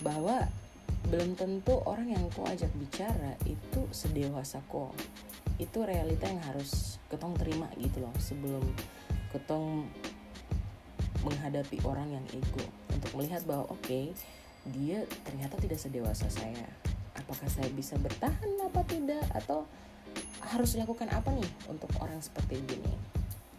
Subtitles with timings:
[0.00, 0.48] bahwa
[1.08, 4.92] belum tentu orang yang kau ajak bicara itu sedewasa kau.
[5.56, 8.64] Itu realita yang harus ketong terima gitu loh sebelum
[9.32, 9.88] ketong
[11.24, 12.64] menghadapi orang yang ego.
[12.92, 14.12] Untuk melihat bahwa oke okay,
[14.68, 16.68] dia ternyata tidak sedewasa saya.
[17.16, 19.24] Apakah saya bisa bertahan apa tidak?
[19.36, 19.68] Atau
[20.50, 22.80] harus lakukan apa nih untuk orang seperti ini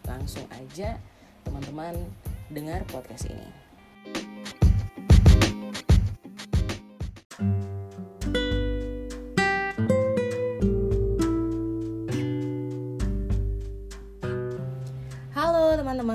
[0.04, 0.98] langsung aja
[1.46, 1.94] teman-teman
[2.52, 3.61] dengar podcast ini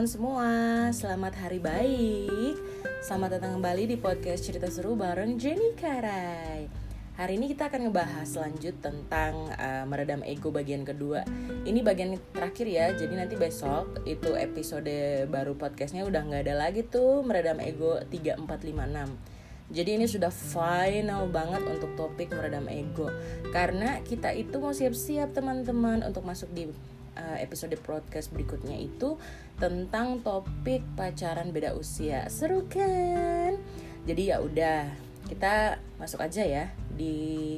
[0.07, 2.55] semua, selamat hari baik.
[3.03, 6.71] Selamat datang kembali di podcast cerita seru bareng Jenny Karai.
[7.19, 11.27] Hari ini kita akan ngebahas lanjut tentang uh, meredam ego bagian kedua.
[11.67, 16.87] Ini bagian terakhir ya, jadi nanti besok itu episode baru podcastnya udah nggak ada lagi
[16.87, 19.35] tuh meredam ego 3456
[19.67, 23.11] jadi ini sudah final banget untuk topik meredam ego.
[23.51, 26.71] Karena kita itu mau siap-siap teman-teman untuk masuk di
[27.17, 29.17] uh, episode podcast berikutnya itu
[29.57, 32.29] tentang topik pacaran beda usia.
[32.29, 33.57] Seru kan?
[34.05, 34.93] Jadi ya udah,
[35.27, 37.57] kita masuk aja ya di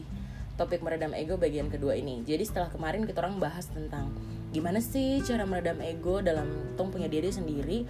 [0.56, 2.24] topik meredam ego bagian kedua ini.
[2.24, 4.12] Jadi setelah kemarin kita orang bahas tentang
[4.50, 7.86] gimana sih cara meredam ego dalam tong punya diri sendiri.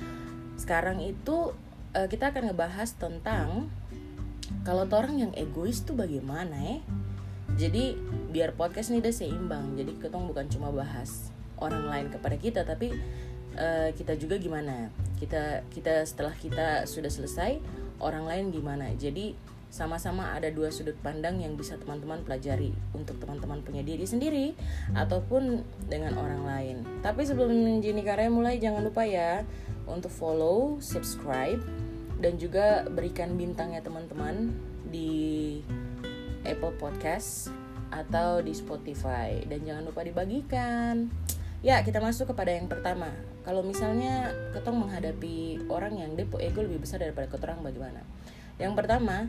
[0.59, 1.55] Sekarang itu
[1.95, 3.71] uh, kita akan ngebahas tentang
[4.65, 6.77] kalau orang yang egois tuh bagaimana ya?
[7.57, 7.97] Jadi
[8.29, 9.65] biar podcast ini udah seimbang.
[9.79, 12.95] Jadi ketong bukan cuma bahas orang lain kepada kita tapi
[13.55, 17.59] uh, kita juga gimana kita kita setelah kita sudah selesai
[17.99, 19.35] orang lain gimana jadi
[19.69, 24.57] sama-sama ada dua sudut pandang yang bisa teman-teman pelajari untuk teman-teman punya diri sendiri
[24.97, 26.77] ataupun dengan orang lain.
[27.05, 29.45] Tapi sebelum Jenny Karya mulai jangan lupa ya
[29.85, 31.61] untuk follow, subscribe
[32.17, 34.57] dan juga berikan bintangnya teman-teman
[34.89, 35.61] di
[36.49, 37.53] Apple Podcast
[37.93, 41.13] atau di Spotify dan jangan lupa dibagikan.
[41.59, 43.11] Ya, kita masuk kepada yang pertama.
[43.43, 47.99] Kalau misalnya ketong menghadapi orang yang depo ego lebih besar daripada ketorang bagaimana?
[48.55, 49.27] Yang pertama,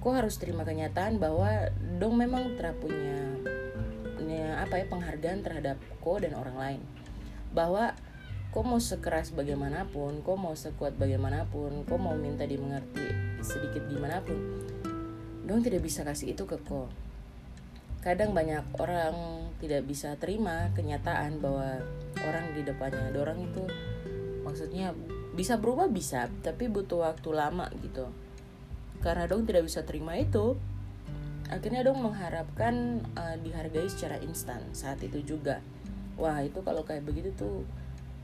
[0.00, 1.68] kok harus terima kenyataan bahwa
[2.00, 3.20] dong memang terpunya
[4.16, 6.80] punya apa ya penghargaan terhadap ko dan orang lain.
[7.52, 7.92] Bahwa
[8.48, 13.12] kok mau sekeras bagaimanapun, kok mau sekuat bagaimanapun, kok mau minta dimengerti
[13.44, 14.40] sedikit gimana pun,
[15.44, 16.88] dong tidak bisa kasih itu ke ko
[17.98, 21.82] kadang banyak orang tidak bisa terima kenyataan bahwa
[22.22, 23.62] orang di depannya ada orang itu
[24.46, 24.94] maksudnya
[25.34, 28.10] bisa berubah bisa tapi butuh waktu lama gitu.
[28.98, 30.58] Karena dong tidak bisa terima itu
[31.48, 35.62] akhirnya dong mengharapkan uh, dihargai secara instan saat itu juga.
[36.18, 37.62] Wah itu kalau kayak begitu tuh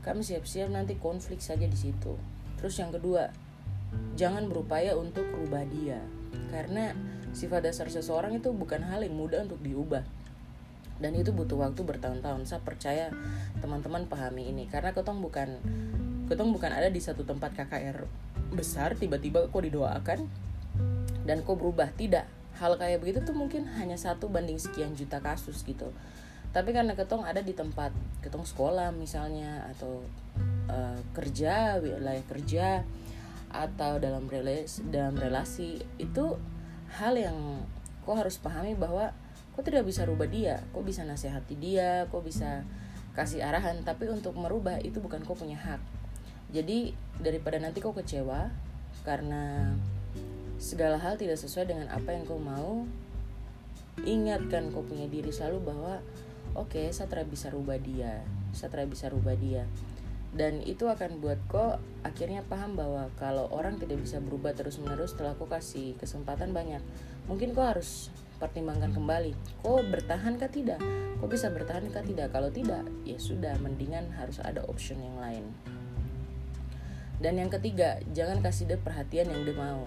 [0.03, 2.15] kami siap-siap nanti konflik saja di situ.
[2.59, 3.31] Terus yang kedua
[4.19, 5.99] jangan berupaya untuk rubah dia.
[6.51, 6.91] Karena
[7.35, 10.01] sifat dasar seseorang itu bukan hal yang mudah untuk diubah.
[10.95, 12.47] Dan itu butuh waktu bertahun-tahun.
[12.47, 13.11] Saya percaya
[13.59, 14.65] teman-teman pahami ini.
[14.71, 15.59] Karena ketong bukan
[16.31, 18.07] ketong bukan ada di satu tempat KKR
[18.55, 20.25] besar tiba-tiba kok didoakan
[21.27, 21.91] dan kok berubah.
[21.91, 22.23] Tidak.
[22.55, 25.91] Hal kayak begitu tuh mungkin hanya satu banding sekian juta kasus gitu.
[26.55, 27.91] Tapi karena ketong ada di tempat
[28.23, 29.99] ketong sekolah misalnya atau
[30.71, 32.67] uh, kerja wilayah kerja
[33.51, 36.39] atau dalam relasi dalam relasi itu
[36.95, 37.37] hal yang
[38.07, 39.11] kau harus pahami bahwa
[39.55, 42.63] kau tidak bisa rubah dia kau bisa nasihati dia kau bisa
[43.15, 45.79] kasih arahan tapi untuk merubah itu bukan kau punya hak.
[46.51, 48.51] Jadi daripada nanti kau kecewa
[49.07, 49.75] karena
[50.59, 52.83] segala hal tidak sesuai dengan apa yang kau mau
[54.03, 56.03] ingatkan kau punya diri selalu bahwa
[56.55, 59.67] oke okay, bisa rubah dia Satra bisa rubah dia
[60.35, 65.15] dan itu akan buat kok akhirnya paham bahwa kalau orang tidak bisa berubah terus menerus
[65.15, 66.83] setelah kok kasih kesempatan banyak
[67.25, 69.31] mungkin kok harus pertimbangkan kembali.
[69.63, 70.79] Kok bertahan kah tidak?
[71.23, 72.31] Kok bisa bertahan kah tidak?
[72.35, 75.45] Kalau tidak ya sudah mendingan harus ada option yang lain.
[77.19, 79.81] Dan yang ketiga jangan kasih dia perhatian yang dia mau.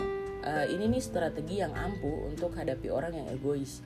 [0.48, 3.84] Uh, ini nih strategi yang ampuh untuk hadapi orang yang egois.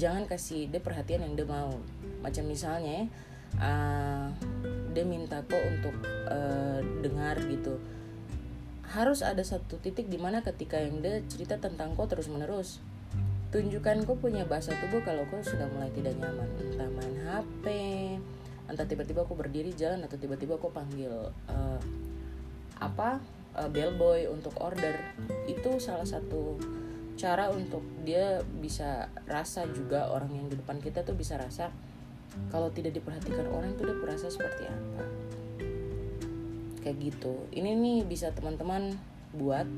[0.00, 1.76] Jangan kasih dia perhatian yang dia mau.
[2.24, 3.12] Macam misalnya
[3.60, 4.32] uh,
[4.92, 5.96] dia minta kok untuk
[6.28, 7.80] uh, dengar gitu.
[8.92, 12.80] Harus ada satu titik di mana ketika yang dia cerita tentang kok terus menerus
[13.52, 16.48] tunjukkan kok punya bahasa tubuh kalau kok sudah mulai tidak nyaman.
[16.56, 17.64] Entah main HP
[18.72, 21.80] entah tiba-tiba kok berdiri jalan atau tiba-tiba kok panggil uh,
[22.80, 23.20] apa
[23.60, 24.96] uh, bellboy untuk order.
[25.44, 26.56] Itu salah satu
[27.20, 31.68] cara untuk dia bisa rasa juga orang yang di depan kita tuh bisa rasa
[32.50, 35.02] kalau tidak diperhatikan orang itu dia berasa seperti apa.
[36.82, 37.34] Kayak gitu.
[37.54, 38.96] Ini nih bisa teman-teman
[39.36, 39.68] buat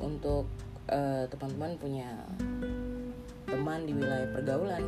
[0.00, 0.48] untuk
[0.88, 2.10] uh, teman-teman punya
[3.50, 4.82] teman di wilayah pergaulan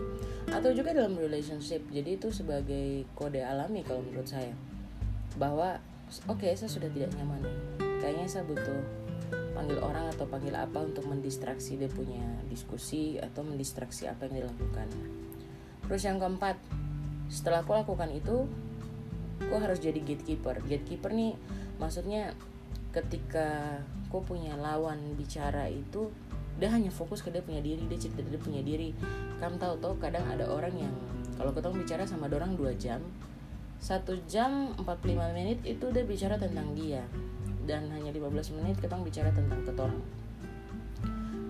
[0.49, 1.83] atau juga dalam relationship.
[1.93, 4.55] Jadi itu sebagai kode alami kalau menurut saya.
[5.37, 5.81] Bahwa
[6.29, 7.41] oke okay, saya sudah tidak nyaman
[8.03, 8.81] kayaknya saya butuh
[9.57, 12.21] panggil orang atau panggil apa untuk mendistraksi dia punya
[12.53, 14.89] diskusi atau mendistraksi apa yang dilakukan
[15.89, 16.61] terus yang keempat
[17.32, 18.44] setelah aku lakukan itu
[19.40, 20.61] aku harus jadi gatekeeper.
[20.61, 21.32] Gatekeeper nih
[21.81, 22.37] maksudnya
[22.93, 23.81] ketika
[24.12, 26.12] aku punya lawan bicara itu
[26.61, 28.93] dia hanya fokus ke dia punya diri dia cerita dia punya diri.
[29.40, 30.94] Kamu tahu tuh kadang ada orang yang
[31.40, 33.00] kalau ketemu bicara sama orang dua jam
[33.82, 37.02] satu jam 45 menit itu dia bicara tentang dia
[37.67, 39.99] dan hanya 15 menit kita bicara tentang ketorang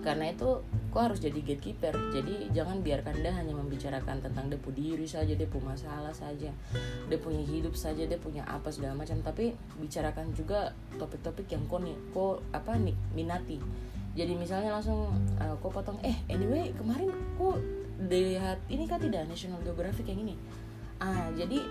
[0.03, 0.61] karena itu
[0.91, 1.95] kok harus jadi gatekeeper?
[2.11, 6.51] Jadi jangan biarkan dia hanya membicarakan tentang dia diri saja dia masalah saja
[7.07, 9.23] dia punya hidup saja dia punya apa segala macam.
[9.23, 13.63] Tapi bicarakan juga topik-topik yang kok nih kok apa nih minati.
[14.13, 15.09] Jadi misalnya langsung
[15.41, 17.09] uh, kok potong eh anyway kemarin
[17.41, 17.57] kok
[18.11, 20.35] lihat ini kan tidak National Geographic yang ini.
[20.99, 21.63] Ah jadi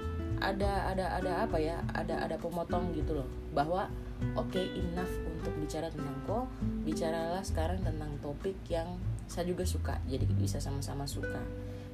[0.42, 1.84] ada ada ada apa ya?
[1.94, 3.28] Ada ada pemotong gitu loh.
[3.54, 3.92] Bahwa
[4.38, 6.46] oke okay, enough untuk bicara tentang ko
[6.86, 11.42] bicaralah sekarang tentang topik yang saya juga suka jadi bisa sama-sama suka.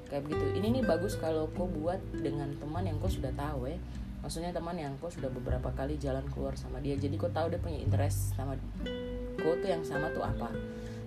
[0.07, 0.45] Kayak begitu.
[0.57, 3.77] Ini nih bagus kalau kau buat dengan teman yang kau sudah tahu ya
[4.17, 6.97] maksudnya teman yang kau sudah beberapa kali jalan keluar sama dia.
[6.99, 8.57] Jadi kau tahu dia punya interest sama
[9.39, 10.51] kau tuh yang sama tuh apa.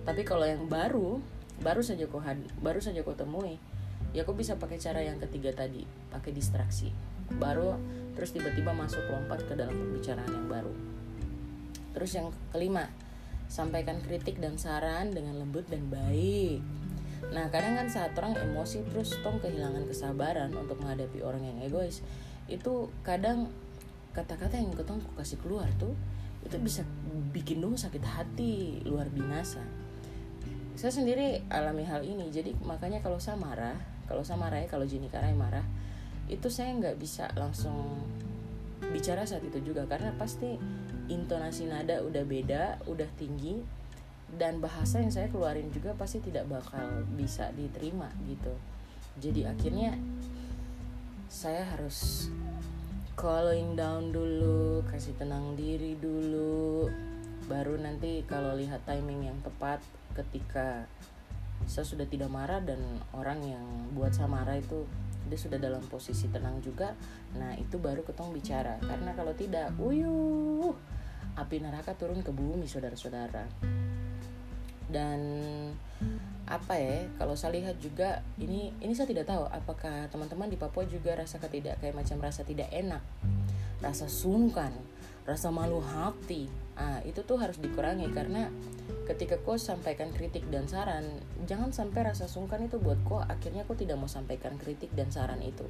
[0.07, 1.21] Tapi kalau yang baru
[1.61, 3.61] baru saja kau had baru saja kau temui
[4.17, 6.89] ya kau bisa pakai cara yang ketiga tadi pakai distraksi.
[7.37, 7.77] Baru
[8.17, 10.73] terus tiba-tiba masuk lompat ke dalam pembicaraan yang baru
[11.91, 12.87] Terus yang kelima,
[13.51, 16.63] sampaikan kritik dan saran dengan lembut dan baik.
[17.29, 22.01] Nah, kadang kan saat orang emosi terus tong kehilangan kesabaran untuk menghadapi orang yang egois,
[22.49, 23.51] itu kadang
[24.11, 25.95] kata-kata yang ketong kasih keluar tuh
[26.41, 26.81] itu bisa
[27.31, 29.61] bikin dong sakit hati luar binasa.
[30.73, 33.77] Saya sendiri alami hal ini, jadi makanya kalau saya marah,
[34.09, 35.63] kalau saya marah ya, kalau Jenny Karai marah,
[36.25, 38.01] itu saya nggak bisa langsung
[38.89, 40.57] bicara saat itu juga karena pasti
[41.11, 43.59] intonasi nada udah beda, udah tinggi
[44.31, 48.55] dan bahasa yang saya keluarin juga pasti tidak bakal bisa diterima gitu.
[49.19, 49.99] Jadi akhirnya
[51.27, 52.31] saya harus
[53.19, 56.87] calling down dulu, kasih tenang diri dulu,
[57.51, 59.83] baru nanti kalau lihat timing yang tepat
[60.15, 60.87] ketika
[61.67, 62.79] saya sudah tidak marah dan
[63.13, 64.87] orang yang buat saya marah itu
[65.29, 66.95] dia sudah dalam posisi tenang juga
[67.37, 70.73] nah itu baru ketong bicara karena kalau tidak uyuh
[71.37, 73.47] api neraka turun ke bumi saudara-saudara.
[74.91, 75.19] Dan
[76.51, 80.83] apa ya kalau saya lihat juga ini ini saya tidak tahu apakah teman-teman di Papua
[80.83, 82.99] juga rasa ketidak kayak macam rasa tidak enak
[83.79, 84.75] rasa sungkan
[85.21, 86.49] rasa malu hati.
[86.73, 88.49] Ah itu tuh harus dikurangi karena
[89.05, 93.77] ketika kau sampaikan kritik dan saran jangan sampai rasa sungkan itu buat kau akhirnya kau
[93.77, 95.67] tidak mau sampaikan kritik dan saran itu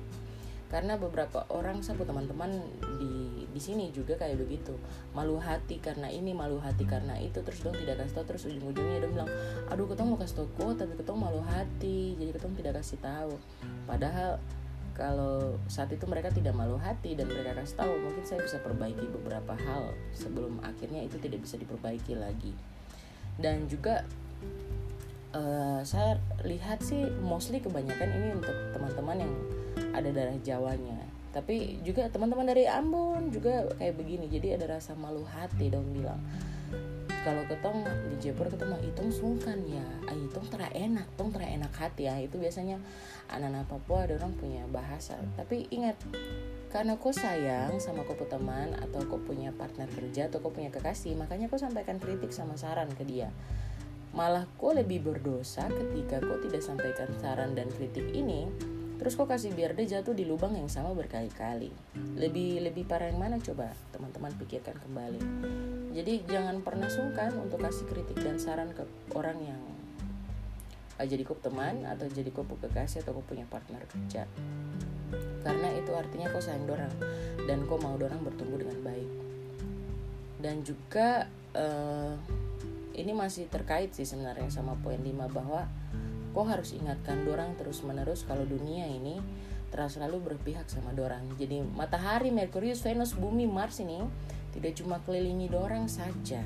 [0.72, 2.64] karena beberapa orang sahabat teman-teman
[2.96, 4.72] di di sini juga kayak begitu.
[5.12, 9.04] Malu hati karena ini malu hati karena itu terus dong tidak kasih tahu terus ujung-ujungnya
[9.04, 9.30] dia bilang
[9.68, 13.36] aduh ketemu mau kasih kok tapi ketemu malu hati jadi ketemu tidak kasih tahu.
[13.84, 14.40] Padahal
[14.96, 19.06] kalau saat itu mereka tidak malu hati dan mereka kasih tahu mungkin saya bisa perbaiki
[19.12, 22.56] beberapa hal sebelum akhirnya itu tidak bisa diperbaiki lagi.
[23.36, 24.08] Dan juga
[25.36, 29.34] uh, saya lihat sih mostly kebanyakan ini untuk teman-teman yang
[29.92, 31.22] ada darah Jawanya.
[31.32, 36.20] Tapi juga teman-teman dari Ambon juga kayak begini jadi ada rasa malu hati dong bilang.
[37.22, 39.86] Kalau ketong di Jepur ketemu hitung sungkan ya.
[40.10, 42.18] Ah, hitung tera enak tong tera enak hati ya.
[42.18, 42.82] Itu biasanya
[43.30, 45.16] anak-anak Papua ada orang punya bahasa.
[45.38, 45.96] Tapi ingat
[46.74, 51.14] karena kau sayang sama kau teman atau kau punya partner kerja atau kau punya kekasih
[51.20, 53.30] makanya kau sampaikan kritik sama saran ke dia.
[54.12, 58.50] Malah kau lebih berdosa ketika kau tidak sampaikan saran dan kritik ini
[59.02, 61.74] terus kok kasih biar dia jatuh di lubang yang sama berkali-kali?
[62.22, 63.74] Lebih lebih parah yang mana coba?
[63.90, 65.18] Teman-teman pikirkan kembali.
[65.90, 68.86] Jadi jangan pernah sungkan untuk kasih kritik dan saran ke
[69.18, 69.62] orang yang
[71.02, 74.30] uh, jadi kop teman atau jadi kop kekasih atau kop punya partner kerja.
[75.42, 76.94] Karena itu artinya kau sayang dorang
[77.50, 79.10] dan kau mau dorang bertumbuh dengan baik.
[80.38, 81.26] Dan juga
[81.58, 82.14] uh,
[82.94, 85.66] ini masih terkait sih sebenarnya sama poin 5 bahwa
[86.32, 89.20] kok harus ingatkan dorang terus menerus kalau dunia ini
[89.72, 91.24] terus selalu berpihak sama dorang?
[91.40, 94.04] Jadi matahari Merkurius Venus bumi Mars ini
[94.52, 96.44] tidak cuma kelilingi dorang saja.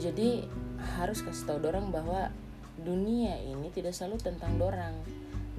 [0.00, 0.44] Jadi
[1.00, 2.32] harus kasih tahu dorang bahwa
[2.80, 4.96] dunia ini tidak selalu tentang dorang.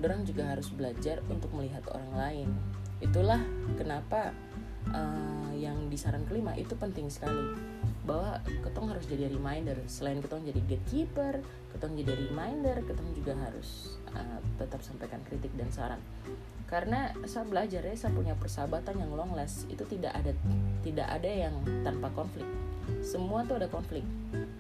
[0.02, 2.50] Dorang juga harus belajar untuk melihat orang lain.
[3.02, 3.42] Itulah
[3.78, 4.34] kenapa
[4.92, 7.56] uh, yang di saran kelima itu penting sekali
[8.06, 9.78] bahwa ketong harus jadi reminder.
[9.90, 11.42] Selain ketong jadi gatekeeper
[11.76, 16.00] ketong jadi reminder ketong juga harus uh, tetap sampaikan kritik dan saran.
[16.66, 19.68] Karena saya belajar ya saya punya persahabatan yang long last.
[19.68, 20.32] Itu tidak ada
[20.86, 22.48] tidak ada yang tanpa konflik.
[23.04, 24.06] Semua tuh ada konflik.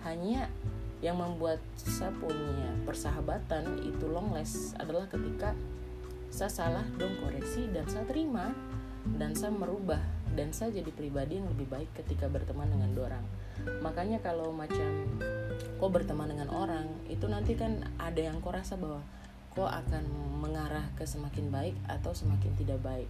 [0.03, 0.51] Hanya
[0.99, 5.53] yang membuat saya punya persahabatan itu long last adalah ketika
[6.33, 8.51] saya salah dong koreksi dan saya terima
[9.15, 10.01] dan saya merubah
[10.35, 13.25] dan saya jadi pribadi yang lebih baik ketika berteman dengan orang.
[13.81, 15.07] Makanya kalau macam
[15.55, 18.99] kok berteman dengan orang itu nanti kan ada yang kau rasa bahwa
[19.55, 20.03] kok akan
[20.43, 23.07] mengarah ke semakin baik atau semakin tidak baik.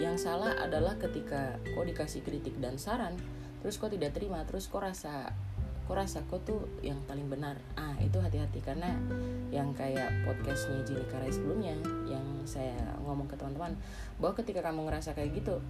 [0.00, 3.14] Yang salah adalah ketika kau dikasih kritik dan saran
[3.60, 5.36] terus kau tidak terima terus kau rasa
[5.84, 7.60] kau rasa kau tuh yang paling benar.
[7.76, 8.96] Ah itu hati-hati karena
[9.52, 11.76] yang kayak podcastnya Jili Karai sebelumnya
[12.08, 13.76] yang saya ngomong ke teman-teman
[14.16, 15.60] bahwa ketika kamu ngerasa kayak gitu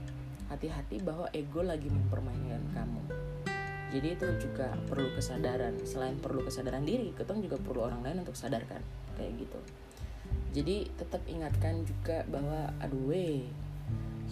[0.48, 3.02] hati-hati bahwa ego lagi mempermainkan kamu.
[3.88, 5.80] Jadi itu juga perlu kesadaran.
[5.84, 8.80] Selain perlu kesadaran diri ketong juga perlu orang lain untuk sadarkan.
[9.16, 9.60] Kayak gitu.
[10.60, 13.48] Jadi tetap ingatkan juga bahwa aduh weh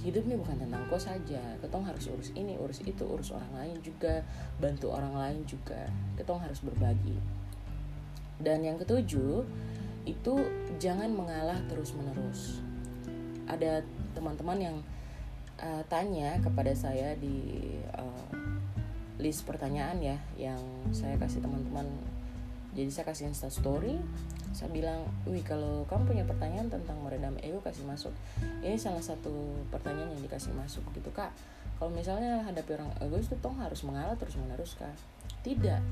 [0.05, 1.41] hidup ini bukan tentang kau saja.
[1.65, 4.21] Ketong harus urus ini urus itu urus orang lain juga
[4.61, 5.89] bantu orang lain juga.
[6.21, 7.17] Ketong harus berbagi.
[8.37, 9.45] Dan yang ketujuh
[10.05, 10.35] itu
[10.77, 12.61] jangan mengalah terus menerus
[13.47, 13.83] ada
[14.13, 14.77] teman-teman yang
[15.61, 18.29] uh, tanya kepada saya di uh,
[19.17, 20.61] list pertanyaan ya yang
[20.93, 21.89] saya kasih teman-teman.
[22.77, 23.97] Jadi saya kasih insta story
[24.57, 28.13] saya bilang wih kalau kamu punya pertanyaan tentang meredam ego kasih masuk.
[28.65, 29.33] Ini salah satu
[29.69, 31.33] pertanyaan yang dikasih masuk gitu kak
[31.77, 34.97] kalau misalnya hadapi orang egois itu tong harus mengalah terus menerus kak.
[35.45, 35.83] Tidak.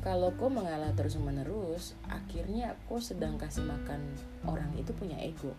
[0.00, 4.00] Kalau kau mengalah terus menerus akhirnya kau sedang kasih makan
[4.48, 5.52] orang itu punya ego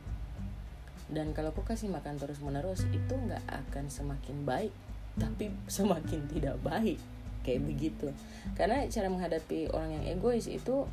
[1.08, 4.74] dan kalau kau kasih makan terus menerus itu nggak akan semakin baik
[5.18, 7.02] tapi semakin tidak baik.
[7.42, 8.08] Kayak begitu.
[8.54, 10.86] Karena cara menghadapi orang yang egois itu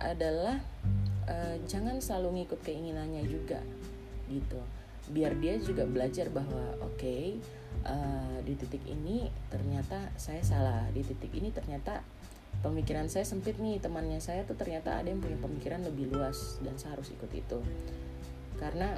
[0.00, 0.58] adalah
[1.30, 3.62] uh, jangan selalu ngikut keinginannya juga
[4.26, 4.58] gitu.
[5.12, 7.36] Biar dia juga belajar bahwa oke okay,
[7.84, 12.00] uh, eh, di titik ini ternyata saya salah di titik ini ternyata
[12.62, 16.78] pemikiran saya sempit nih temannya saya tuh ternyata ada yang punya pemikiran lebih luas dan
[16.80, 17.58] saya harus ikut itu.
[18.56, 18.96] Karena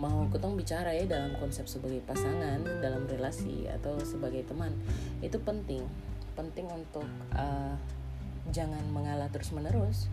[0.00, 4.72] mau ketong bicara ya dalam konsep sebagai pasangan dalam relasi atau sebagai teman
[5.20, 5.84] itu penting.
[6.32, 7.04] Penting untuk
[7.36, 7.76] uh,
[8.48, 10.08] jangan mengalah terus menerus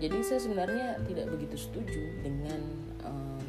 [0.00, 2.60] jadi saya sebenarnya tidak begitu setuju dengan
[3.04, 3.44] um,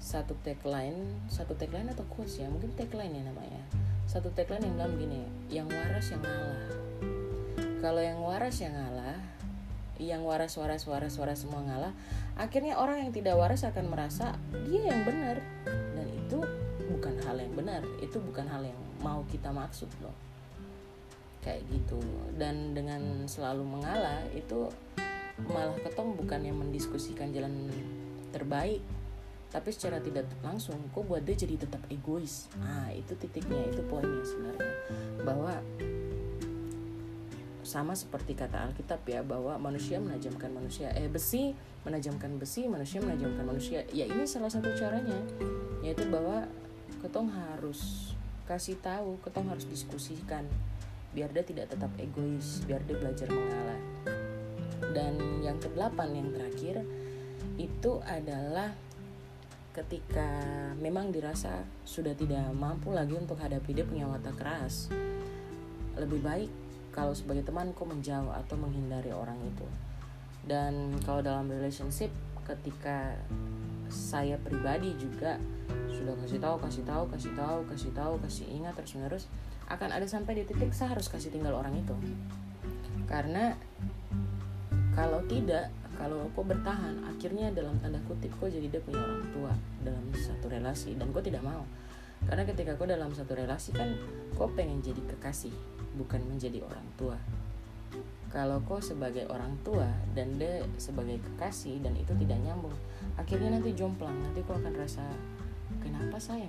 [0.00, 0.96] satu tagline
[1.28, 3.62] satu tagline atau quotes ya mungkin tagline ya namanya.
[4.08, 5.20] Satu tagline yang bilang begini
[5.52, 6.64] yang waras yang ngalah.
[7.82, 9.01] Kalau yang waras yang ngalah
[10.10, 11.94] yang waras waras waras waras semua ngalah
[12.34, 14.34] akhirnya orang yang tidak waras akan merasa
[14.66, 15.38] dia yang benar.
[15.68, 16.38] Dan itu
[16.90, 20.14] bukan hal yang benar itu bukan hal yang mau kita maksud loh.
[21.44, 22.00] Kayak gitu.
[22.34, 24.70] Dan dengan selalu mengalah itu
[25.48, 27.68] malah ketong bukan yang mendiskusikan jalan
[28.30, 28.80] terbaik
[29.52, 32.48] tapi secara tidak langsung kok buat dia jadi tetap egois?
[32.56, 34.74] Nah itu titiknya itu poinnya sebenarnya.
[35.28, 35.52] Bahwa
[37.72, 40.92] sama seperti kata Alkitab ya bahwa manusia menajamkan manusia.
[40.92, 41.56] Eh besi
[41.88, 43.80] menajamkan besi manusia menajamkan manusia.
[43.96, 45.16] Ya ini salah satu caranya
[45.80, 46.44] yaitu bahwa
[47.00, 48.12] ketong harus
[48.44, 50.44] kasih tahu ketong harus diskusikan
[51.16, 53.80] biar dia tidak tetap egois biar dia belajar mengalah.
[54.92, 56.84] Dan yang kedelapan yang terakhir
[57.56, 58.76] itu adalah
[59.72, 60.28] ketika
[60.76, 64.92] memang dirasa sudah tidak mampu lagi untuk hadapi dia punya watak keras
[65.96, 66.61] lebih baik
[66.92, 69.66] kalau sebagai teman kok menjauh atau menghindari orang itu.
[70.44, 72.12] Dan kalau dalam relationship
[72.44, 73.16] ketika
[73.88, 75.40] saya pribadi juga
[75.92, 79.24] sudah kasih tahu kasih tahu kasih tahu kasih tahu kasih ingat terus menerus
[79.70, 81.94] akan ada sampai di titik saya harus kasih tinggal orang itu.
[83.08, 83.56] Karena
[84.92, 89.52] kalau tidak kalau kok bertahan akhirnya dalam tanda kutip kok jadi dia punya orang tua
[89.86, 91.62] dalam satu relasi dan kok tidak mau
[92.28, 93.98] karena ketika kau dalam satu relasi kan
[94.38, 95.52] kau pengen jadi kekasih
[95.98, 97.18] bukan menjadi orang tua.
[98.32, 99.84] Kalau kau sebagai orang tua
[100.16, 102.72] dan dia sebagai kekasih dan itu tidak nyambung
[103.20, 105.04] akhirnya nanti jomplang nanti kau akan rasa
[105.84, 106.48] kenapa saya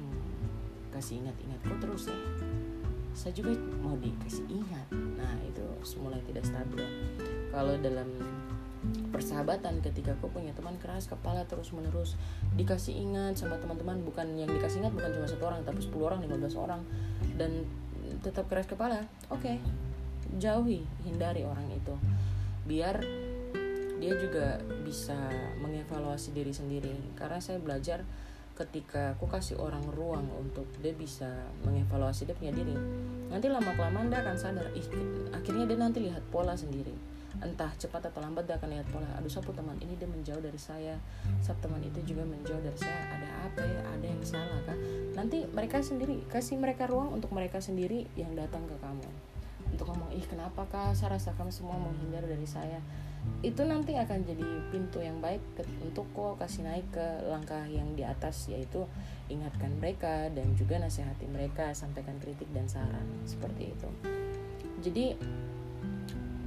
[0.95, 2.19] kasih ingat-ingat kau terus ya?
[3.13, 4.87] Saya juga mau dikasih ingat.
[4.93, 6.81] Nah itu semula tidak stabil.
[7.53, 8.09] Kalau dalam
[9.15, 12.19] persahabatan ketika kau punya teman keras kepala terus menerus
[12.59, 16.19] dikasih ingat sama teman-teman bukan yang dikasih ingat bukan cuma satu orang tapi 10 orang
[16.23, 16.81] 15 orang.
[17.39, 17.63] Dan
[18.19, 19.57] tetap keras kepala oke okay.
[20.35, 21.95] jauhi hindari orang itu.
[22.67, 22.99] Biar
[24.03, 25.15] dia juga bisa
[25.63, 26.91] mengevaluasi diri sendiri.
[27.15, 28.03] Karena saya belajar
[28.53, 32.75] ketika aku kasih orang ruang untuk dia bisa mengevaluasi dia punya diri.
[33.31, 34.85] Nanti lama kelamaan dia akan sadar ih
[35.31, 37.12] akhirnya dia nanti lihat pola sendiri
[37.43, 39.07] entah cepat atau lambat dia akan lihat pola.
[39.19, 39.99] Aduh sapu teman ini?
[39.99, 40.95] Dia menjauh dari saya.
[41.43, 43.19] Sap teman itu juga menjauh dari saya.
[43.19, 43.81] Ada apa ya?
[43.93, 44.77] Ada yang salah kah?
[45.13, 49.07] Nanti mereka sendiri kasih mereka ruang untuk mereka sendiri yang datang ke kamu.
[49.73, 50.93] Untuk ngomong ih kenapa kah?
[50.95, 52.79] Saya rasa kamu semua menghindar dari saya.
[53.39, 55.41] Itu nanti akan jadi pintu yang baik
[55.79, 58.83] untuk kok kasih naik ke langkah yang di atas yaitu
[59.31, 63.07] ingatkan mereka dan juga nasihati mereka sampaikan kritik dan saran.
[63.23, 63.89] Seperti itu.
[64.83, 65.15] Jadi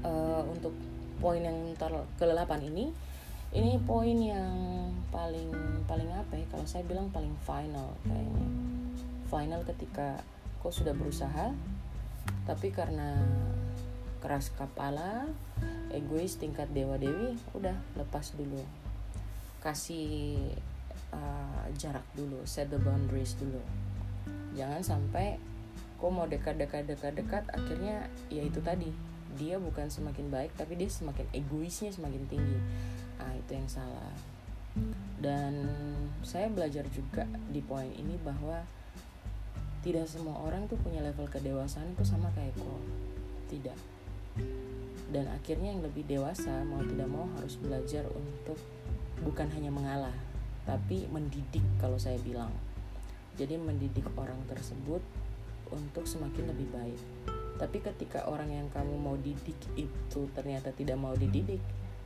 [0.03, 0.75] uh, untuk
[1.21, 2.93] poin yang ke-8 ini
[3.57, 4.53] ini poin yang
[5.09, 5.49] paling
[5.87, 8.49] paling apa ya kalau saya bilang paling final kayaknya.
[9.27, 10.21] Final ketika
[10.61, 11.55] kau sudah berusaha
[12.45, 13.23] tapi karena
[14.19, 15.31] keras kepala
[15.95, 18.61] egois tingkat dewa dewi udah lepas dulu.
[19.63, 20.37] Kasih
[21.15, 23.63] uh, jarak dulu set the boundaries dulu.
[24.59, 25.39] Jangan sampai
[25.97, 28.93] kok mau dekat dekat dekat dekat akhirnya ya itu tadi
[29.37, 32.59] dia bukan semakin baik tapi dia semakin egoisnya semakin tinggi.
[33.21, 34.13] Ah itu yang salah.
[35.17, 35.65] Dan
[36.21, 38.61] saya belajar juga di poin ini bahwa
[39.81, 42.83] tidak semua orang tuh punya level kedewasaan itu sama kayak kok
[43.49, 43.79] tidak.
[45.09, 48.59] Dan akhirnya yang lebih dewasa mau tidak mau harus belajar untuk
[49.23, 50.13] bukan hanya mengalah
[50.67, 52.51] tapi mendidik kalau saya bilang.
[53.37, 55.05] Jadi mendidik orang tersebut
[55.71, 57.01] untuk semakin lebih baik
[57.57, 61.61] tapi ketika orang yang kamu mau didik itu ternyata tidak mau dididik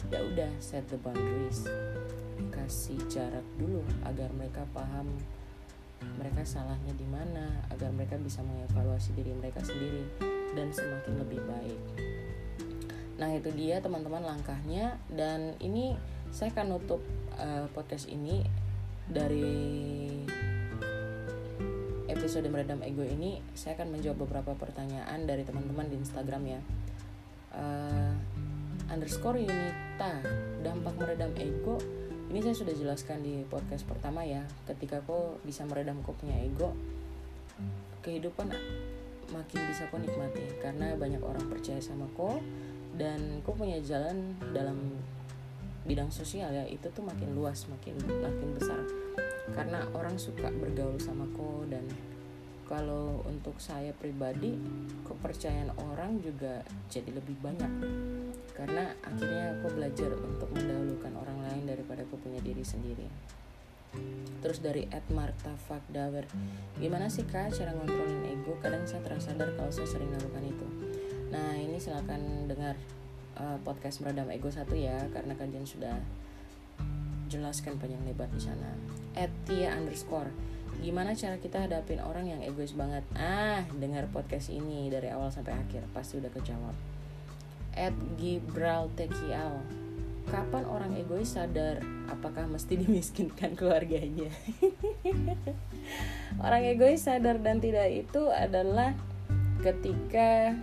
[0.09, 1.69] ya udah set the boundaries
[2.49, 5.13] kasih jarak dulu agar mereka paham
[6.17, 10.09] mereka salahnya di mana agar mereka bisa mengevaluasi diri mereka sendiri
[10.57, 11.81] dan semakin lebih baik.
[13.21, 15.93] Nah, itu dia teman-teman langkahnya dan ini
[16.33, 17.05] saya akan nutup
[17.37, 18.41] uh, podcast ini
[19.11, 20.25] dari
[22.21, 26.61] episode meredam ego ini saya akan menjawab beberapa pertanyaan dari teman-teman di Instagram ya.
[27.57, 28.13] Uh,
[28.93, 30.21] underscore Yunita
[30.61, 31.81] dampak meredam ego
[32.29, 36.77] ini saya sudah jelaskan di podcast pertama ya ketika kau bisa meredam kau punya ego
[38.05, 38.53] kehidupan
[39.33, 42.37] makin bisa kau nikmati karena banyak orang percaya sama kau
[43.01, 44.77] dan kau punya jalan dalam
[45.89, 49.00] bidang sosial ya itu tuh makin luas makin makin besar
[49.53, 51.87] karena orang suka bergaul sama kau dan
[52.71, 54.55] kalau untuk saya pribadi
[55.03, 57.73] kepercayaan orang juga jadi lebih banyak.
[58.55, 63.11] Karena akhirnya aku belajar untuk mendahulukan orang lain daripada aku punya diri sendiri.
[64.39, 66.31] Terus dari Ed Marta Fakdawer
[66.79, 68.55] gimana sih kak cara ngontrolin ego?
[68.63, 70.67] Kadang saya terasa sadar kalau saya sering melakukan itu.
[71.35, 72.79] Nah ini silahkan dengar
[73.35, 75.99] uh, podcast meredam ego satu ya karena kalian sudah
[77.31, 78.75] jelaskan panjang lebar di sana
[79.15, 80.31] Ed Tia underscore.
[80.81, 83.05] Gimana cara kita hadapin orang yang egois banget?
[83.13, 86.77] Ah dengar podcast ini dari awal sampai akhir pasti udah kejawab.
[87.77, 89.81] At Gibraltekial
[90.31, 91.83] Kapan orang egois sadar?
[92.07, 94.31] Apakah mesti dimiskinkan keluarganya?
[96.45, 98.95] orang egois sadar dan tidak itu adalah
[99.65, 100.55] ketika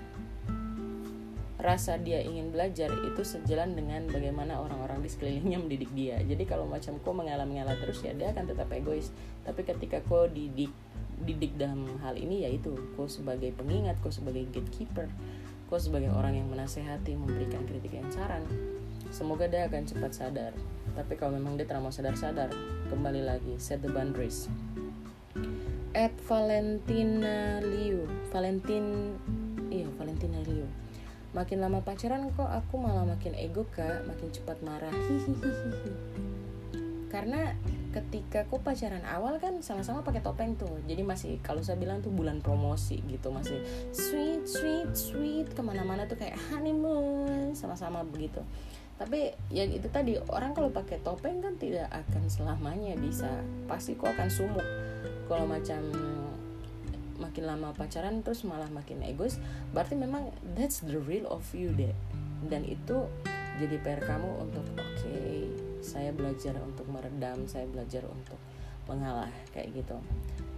[1.58, 6.22] rasa dia ingin belajar itu sejalan dengan bagaimana orang-orang di sekelilingnya mendidik dia.
[6.22, 9.10] Jadi kalau macam kau mengalah-mengalah terus ya dia akan tetap egois.
[9.42, 10.70] Tapi ketika kau didik
[11.18, 15.10] didik dalam hal ini yaitu kau sebagai pengingat, kau sebagai gatekeeper,
[15.68, 18.44] kau sebagai orang yang menasehati memberikan kritik dan saran
[19.12, 20.54] semoga dia akan cepat sadar
[20.96, 22.52] tapi kalau memang dia terlalu sadar-sadar
[22.88, 24.48] kembali lagi set the boundaries
[25.92, 29.16] at Valentina Liu Valentin
[29.68, 30.68] iya Valentina Liu
[31.38, 34.10] makin lama pacaran kok aku malah makin ego kak.
[34.10, 34.90] Makin cepat marah.
[34.90, 35.94] Hihihihi
[37.08, 37.56] karena
[37.96, 40.84] ketika aku pacaran awal kan sama-sama pakai topeng tuh.
[40.86, 43.32] Jadi masih kalau saya bilang tuh bulan promosi gitu.
[43.34, 43.64] Masih
[43.96, 45.48] sweet sweet sweet.
[45.54, 48.44] Ke mana-mana tuh kayak honeymoon sama-sama begitu.
[48.98, 53.30] Tapi ya itu tadi orang kalau pakai topeng kan tidak akan selamanya bisa.
[53.66, 54.68] Pasti kok akan sumuk
[55.26, 55.82] kalau macam
[57.18, 59.42] makin lama pacaran terus malah makin egois
[59.74, 61.94] berarti memang that's the real of you deh
[62.48, 63.06] dan itu
[63.58, 65.50] jadi PR kamu untuk oke okay,
[65.82, 68.38] saya belajar untuk meredam saya belajar untuk
[68.88, 70.00] mengalah kayak gitu.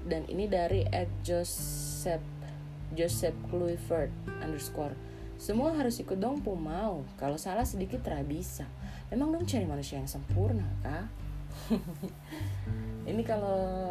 [0.06, 2.24] Dan ini dari at Joseph
[2.94, 4.96] Joseph Kluivert underscore.
[5.40, 7.06] Semua harus ikut dong pu mau.
[7.18, 8.66] Kalau salah sedikit bisa.
[9.10, 11.10] Memang dong cari manusia yang sempurna kah
[13.10, 13.90] ini kalau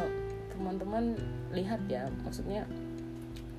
[0.59, 1.15] teman-teman
[1.55, 2.67] lihat ya maksudnya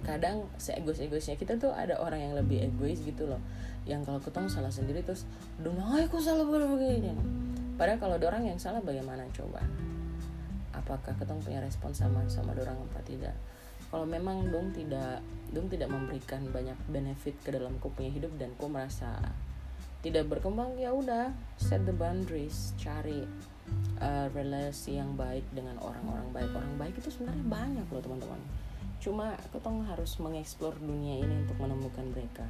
[0.04, 3.40] kadang seegois-egoisnya kita tuh ada orang yang lebih egois gitu loh.
[3.88, 5.24] Yang kalau ketemu salah sendiri terus
[5.64, 7.16] dong aku salah begini
[7.80, 9.64] Padahal kalau ada orang yang salah bagaimana coba?
[10.90, 13.36] apakah ketong punya respon sama sama orang apa tidak?
[13.90, 15.22] Kalau memang dong tidak
[15.54, 19.18] dong tidak memberikan banyak benefit ke dalam kau punya hidup dan kau merasa
[20.00, 23.26] tidak berkembang ya udah set the boundaries cari
[24.00, 26.50] uh, relasi yang baik dengan orang-orang baik.
[26.54, 28.40] Orang baik itu sebenarnya banyak loh teman-teman.
[29.00, 32.46] Cuma ketong harus mengeksplor dunia ini untuk menemukan mereka.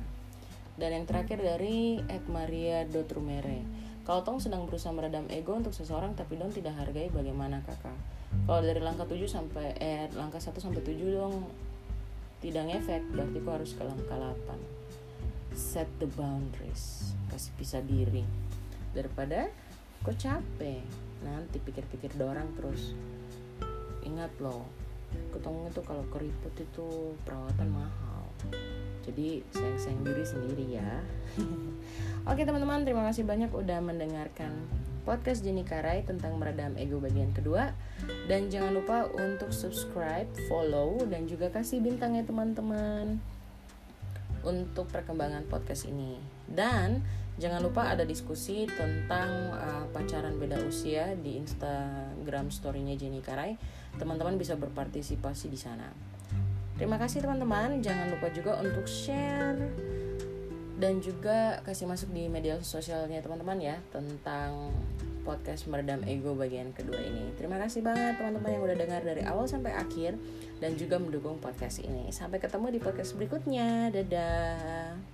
[0.75, 6.17] Dan yang terakhir dari Ed Maria Dotrumere kalau tong sedang berusaha meredam ego untuk seseorang
[6.19, 7.95] tapi dong tidak hargai bagaimana kakak.
[8.43, 11.47] Kalau dari langkah 7 sampai eh langkah 1 sampai 7 dong
[12.43, 13.07] tidak ngefek.
[13.13, 14.81] Berarti kau harus ke langkah 8
[15.55, 17.15] set the boundaries.
[17.31, 18.27] Kasih pisah diri.
[18.97, 19.53] Daripada
[20.01, 20.83] kau capek?
[21.21, 22.97] Nanti pikir-pikir dorang terus.
[24.05, 24.65] Ingat loh
[25.11, 26.89] ketemu itu kalau keriput itu
[27.27, 28.23] perawatan mahal.
[29.03, 30.93] Jadi sayang-sayang diri sendiri ya.
[32.31, 34.55] Oke teman-teman terima kasih banyak udah mendengarkan
[35.03, 37.75] podcast Jenny Karai tentang meredam ego bagian kedua.
[38.29, 43.19] Dan jangan lupa untuk subscribe, follow dan juga kasih bintang ya teman-teman
[44.47, 46.21] untuk perkembangan podcast ini.
[46.47, 47.03] Dan
[47.41, 53.57] jangan lupa ada diskusi tentang uh, pacaran beda usia di Instagram story-nya Jenny Karai.
[53.97, 55.89] Teman-teman bisa berpartisipasi di sana.
[56.77, 57.81] Terima kasih teman-teman.
[57.81, 59.57] Jangan lupa juga untuk share
[60.81, 64.73] dan juga kasih masuk di media sosialnya teman-teman ya tentang
[65.21, 67.33] podcast meredam ego bagian kedua ini.
[67.37, 70.17] Terima kasih banget teman-teman yang udah dengar dari awal sampai akhir
[70.61, 72.09] dan juga mendukung podcast ini.
[72.13, 73.93] Sampai ketemu di podcast berikutnya.
[73.93, 75.10] Dadah.